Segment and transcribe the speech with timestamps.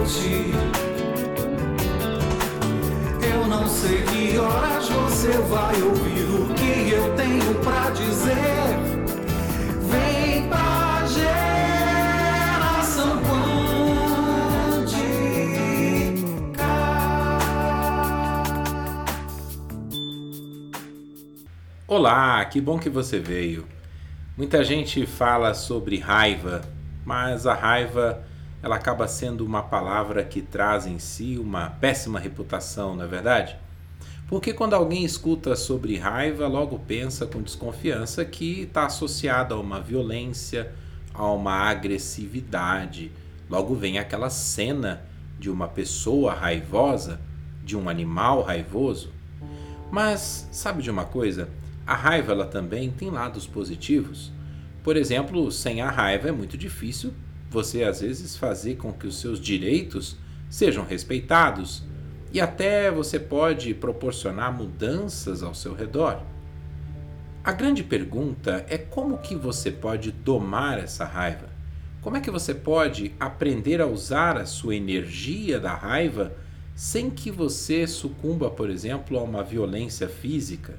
[0.00, 0.52] noite.
[3.22, 8.78] Eu não sei que horas você vai ouvir o que eu tenho pra dizer.
[9.82, 12.00] Vem pra geração
[13.22, 13.44] quântica.
[21.86, 23.66] Olá, que bom que você veio.
[24.36, 26.62] Muita gente fala sobre raiva,
[27.04, 28.24] mas a raiva
[28.62, 33.56] ela acaba sendo uma palavra que traz em si uma péssima reputação, não é verdade?
[34.28, 39.80] Porque quando alguém escuta sobre raiva, logo pensa com desconfiança que está associada a uma
[39.80, 40.72] violência,
[41.12, 43.10] a uma agressividade.
[43.48, 45.02] Logo vem aquela cena
[45.38, 47.20] de uma pessoa raivosa,
[47.64, 49.10] de um animal raivoso.
[49.90, 51.48] Mas sabe de uma coisa?
[51.84, 54.30] A raiva ela também tem lados positivos.
[54.84, 57.12] Por exemplo, sem a raiva é muito difícil
[57.50, 60.16] você às vezes fazer com que os seus direitos
[60.48, 61.82] sejam respeitados
[62.32, 66.22] e até você pode proporcionar mudanças ao seu redor.
[67.42, 71.48] A grande pergunta é como que você pode domar essa raiva?
[72.00, 76.32] Como é que você pode aprender a usar a sua energia da raiva
[76.74, 80.78] sem que você sucumba, por exemplo, a uma violência física?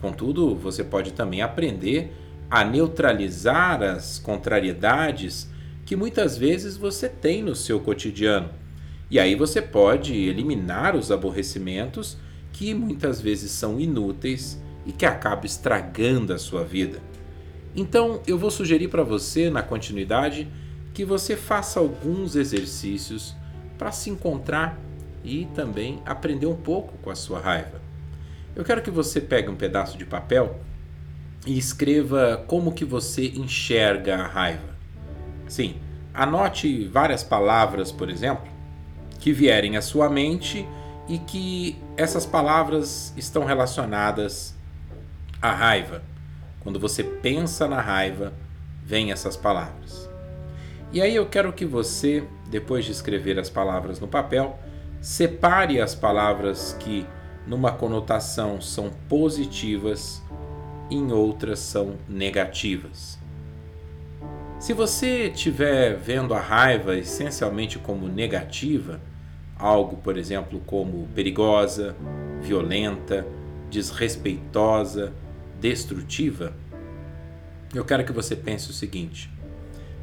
[0.00, 2.12] Contudo, você pode também aprender
[2.50, 5.48] a neutralizar as contrariedades
[5.84, 8.50] que muitas vezes você tem no seu cotidiano.
[9.10, 12.16] E aí você pode eliminar os aborrecimentos
[12.52, 17.00] que muitas vezes são inúteis e que acabam estragando a sua vida.
[17.76, 20.48] Então, eu vou sugerir para você, na continuidade,
[20.92, 23.34] que você faça alguns exercícios
[23.76, 24.78] para se encontrar
[25.24, 27.82] e também aprender um pouco com a sua raiva.
[28.54, 30.60] Eu quero que você pegue um pedaço de papel
[31.46, 34.74] e escreva como que você enxerga a raiva.
[35.46, 35.76] Sim,
[36.12, 38.46] anote várias palavras, por exemplo,
[39.20, 40.66] que vierem à sua mente
[41.08, 44.54] e que essas palavras estão relacionadas
[45.40, 46.02] à raiva.
[46.60, 48.32] Quando você pensa na raiva,
[48.82, 50.08] vem essas palavras.
[50.92, 54.58] E aí eu quero que você, depois de escrever as palavras no papel,
[55.00, 57.06] separe as palavras que
[57.46, 60.22] numa conotação são positivas
[60.90, 63.18] em outras são negativas.
[64.58, 69.00] Se você estiver vendo a raiva essencialmente como negativa,
[69.58, 71.94] algo, por exemplo, como perigosa,
[72.40, 73.26] violenta,
[73.70, 75.12] desrespeitosa,
[75.60, 76.54] destrutiva,
[77.74, 79.30] eu quero que você pense o seguinte: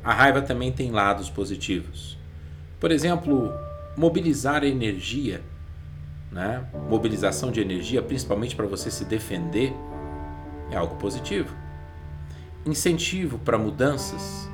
[0.03, 2.17] a raiva também tem lados positivos.
[2.79, 3.51] Por exemplo,
[3.95, 5.41] mobilizar energia,
[6.31, 6.65] né?
[6.89, 9.73] mobilização de energia, principalmente para você se defender
[10.71, 11.55] é algo positivo.
[12.65, 14.49] Incentivo para mudanças.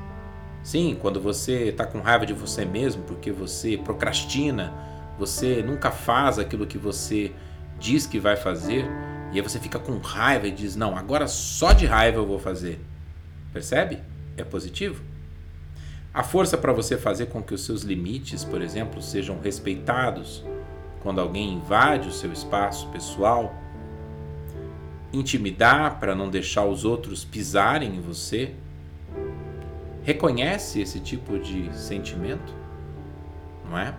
[0.62, 4.74] Sim, quando você está com raiva de você mesmo porque você procrastina,
[5.18, 7.32] você nunca faz aquilo que você
[7.78, 8.84] diz que vai fazer,
[9.32, 12.38] e aí você fica com raiva e diz: Não, agora só de raiva eu vou
[12.38, 12.80] fazer.
[13.52, 13.98] Percebe?
[14.36, 15.02] É positivo.
[16.12, 20.44] A força para você fazer com que os seus limites, por exemplo, sejam respeitados
[21.00, 23.54] quando alguém invade o seu espaço pessoal
[25.12, 28.54] intimidar para não deixar os outros pisarem em você?
[30.02, 32.54] Reconhece esse tipo de sentimento?
[33.68, 33.94] Não é?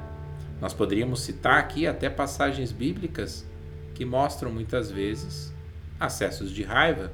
[0.60, 3.46] Nós poderíamos citar aqui até passagens bíblicas
[3.94, 5.54] que mostram muitas vezes
[6.00, 7.12] acessos de raiva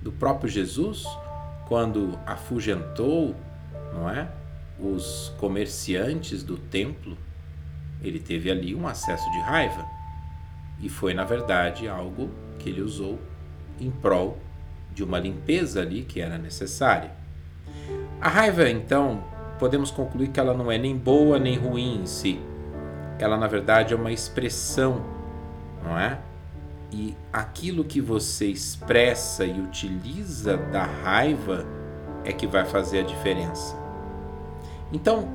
[0.00, 1.04] do próprio Jesus
[1.66, 3.34] quando afugentou,
[3.92, 4.30] não é?
[4.78, 7.16] Os comerciantes do templo,
[8.02, 9.84] ele teve ali um acesso de raiva.
[10.80, 13.18] E foi, na verdade, algo que ele usou
[13.80, 14.38] em prol
[14.92, 17.10] de uma limpeza ali que era necessária.
[18.20, 19.22] A raiva, então,
[19.58, 22.40] podemos concluir que ela não é nem boa nem ruim em si.
[23.18, 25.02] Ela, na verdade, é uma expressão,
[25.84, 26.18] não é?
[26.92, 31.66] E aquilo que você expressa e utiliza da raiva
[32.24, 33.76] é que vai fazer a diferença.
[34.92, 35.28] Então,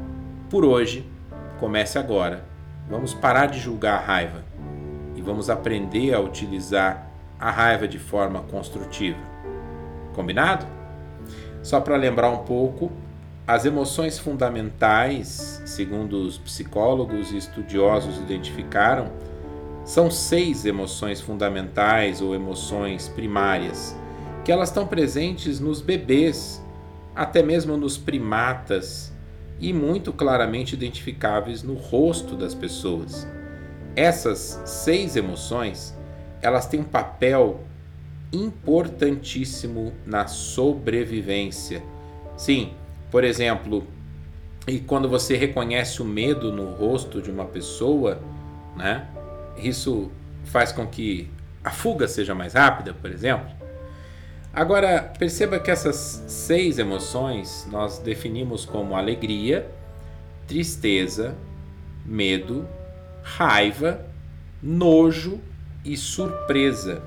[0.49, 1.05] por hoje,
[1.59, 2.45] comece agora.
[2.89, 4.43] Vamos parar de julgar a raiva
[5.15, 7.10] e vamos aprender a utilizar
[7.41, 9.17] a raiva de forma construtiva.
[10.13, 10.67] Combinado?
[11.63, 12.91] Só para lembrar um pouco,
[13.47, 19.11] as emoções fundamentais, segundo os psicólogos e estudiosos identificaram,
[19.83, 23.95] são seis emoções fundamentais ou emoções primárias,
[24.45, 26.63] que elas estão presentes nos bebês,
[27.15, 29.11] até mesmo nos primatas
[29.59, 33.27] e muito claramente identificáveis no rosto das pessoas.
[33.95, 35.95] Essas seis emoções
[36.41, 37.63] elas têm um papel
[38.33, 41.83] importantíssimo na sobrevivência.
[42.37, 42.73] Sim,
[43.09, 43.85] por exemplo,
[44.67, 48.21] E quando você reconhece o medo no rosto de uma pessoa,
[48.75, 49.07] né?
[49.57, 50.11] Isso
[50.45, 51.29] faz com que
[51.63, 53.49] a fuga seja mais rápida, por exemplo.
[54.53, 59.67] Agora, perceba que essas seis emoções nós definimos como alegria,
[60.47, 61.35] tristeza,
[62.05, 62.67] medo,
[63.23, 64.05] raiva,
[64.61, 65.39] nojo
[65.83, 67.03] e surpresa.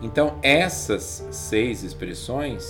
[0.00, 2.64] Então, essas seis expressões,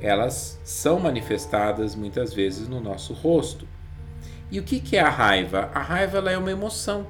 [0.00, 3.66] elas são manifestadas muitas vezes no nosso rosto.
[4.50, 5.70] E o que, que é a raiva?
[5.74, 7.06] A raiva ela é uma emoção.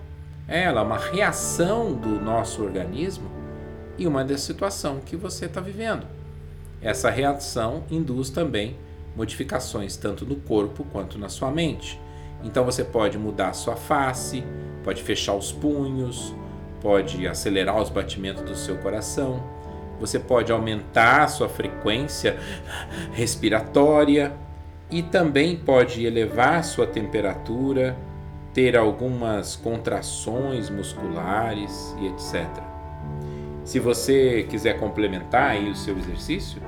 [0.46, 3.30] Ela é uma reação do nosso organismo
[3.98, 6.06] em uma da situação que você está vivendo.
[6.80, 8.76] Essa reação induz também
[9.16, 12.00] modificações tanto no corpo quanto na sua mente.
[12.42, 14.42] Então você pode mudar sua face,
[14.82, 16.34] pode fechar os punhos,
[16.82, 19.43] pode acelerar os batimentos do seu coração,
[20.00, 22.37] você pode aumentar a sua frequência
[23.14, 24.32] respiratória
[24.90, 27.96] e também pode elevar a sua temperatura,
[28.52, 32.46] ter algumas contrações musculares e etc.
[33.64, 36.61] Se você quiser complementar aí o seu exercício,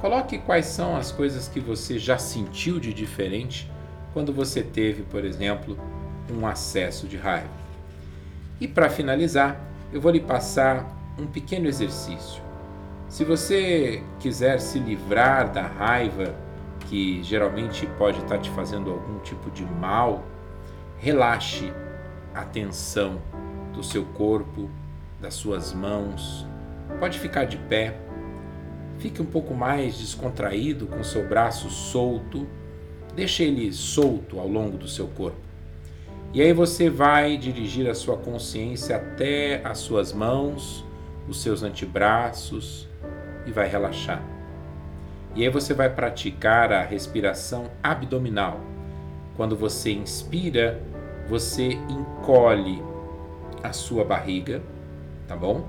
[0.00, 3.68] coloque quais são as coisas que você já sentiu de diferente
[4.12, 5.76] quando você teve, por exemplo,
[6.32, 7.65] um acesso de raiva.
[8.60, 9.60] E para finalizar,
[9.92, 10.86] eu vou lhe passar
[11.18, 12.42] um pequeno exercício.
[13.08, 16.34] Se você quiser se livrar da raiva
[16.80, 20.24] que geralmente pode estar te fazendo algum tipo de mal,
[20.98, 21.72] relaxe
[22.34, 23.20] a tensão
[23.72, 24.70] do seu corpo,
[25.20, 26.46] das suas mãos.
[26.98, 27.98] Pode ficar de pé.
[28.98, 32.46] Fique um pouco mais descontraído com seu braço solto.
[33.14, 35.45] Deixe ele solto ao longo do seu corpo.
[36.36, 40.84] E aí você vai dirigir a sua consciência até as suas mãos,
[41.26, 42.86] os seus antebraços
[43.46, 44.22] e vai relaxar.
[45.34, 48.60] E aí você vai praticar a respiração abdominal.
[49.34, 50.78] Quando você inspira,
[51.26, 52.82] você encolhe
[53.62, 54.60] a sua barriga,
[55.26, 55.66] tá bom?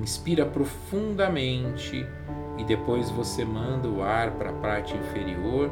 [0.00, 2.06] Inspira profundamente
[2.56, 5.70] e depois você manda o ar para a parte inferior,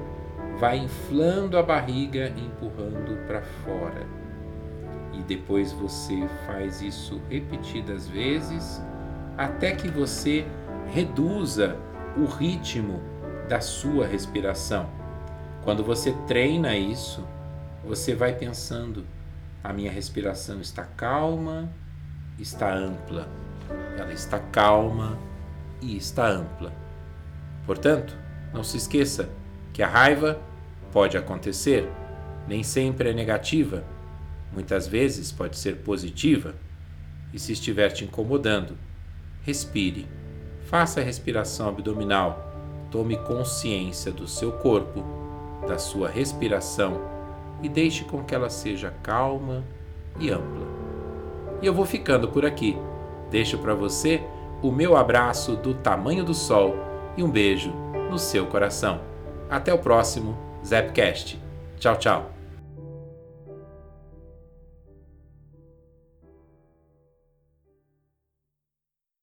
[0.59, 4.24] vai inflando a barriga empurrando para fora
[5.19, 8.83] e depois você faz isso repetidas vezes
[9.37, 10.47] até que você
[10.93, 11.77] reduza
[12.17, 13.01] o ritmo
[13.49, 14.89] da sua respiração.
[15.63, 17.27] Quando você treina isso,
[17.85, 19.05] você vai pensando:
[19.63, 21.69] a minha respiração está calma,
[22.39, 23.29] está ampla.
[23.99, 25.19] Ela está calma
[25.81, 26.73] e está ampla.
[27.67, 28.17] Portanto,
[28.53, 29.29] não se esqueça
[29.73, 30.39] que a raiva
[30.93, 31.91] pode acontecer,
[32.47, 33.85] nem sempre é negativa
[34.55, 36.55] muitas vezes pode ser positiva,
[37.33, 38.77] e se estiver te incomodando,
[39.43, 40.07] respire.
[40.67, 42.53] Faça a respiração abdominal.
[42.91, 45.05] Tome consciência do seu corpo,
[45.67, 47.01] da sua respiração
[47.61, 49.65] e deixe com que ela seja calma
[50.19, 50.67] e ampla.
[51.61, 52.77] E eu vou ficando por aqui.
[53.31, 54.23] Deixo para você
[54.63, 56.77] o meu abraço do tamanho do sol
[57.17, 57.71] e um beijo
[58.11, 59.01] no seu coração.
[59.51, 61.39] Até o próximo Zapcast.
[61.79, 62.34] Tchau, tchau.